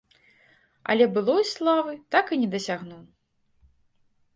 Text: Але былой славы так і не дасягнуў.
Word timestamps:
Але 0.93 1.05
былой 1.19 1.43
славы 1.53 1.95
так 2.17 2.25
і 2.35 2.43
не 2.45 2.49
дасягнуў. 2.59 3.01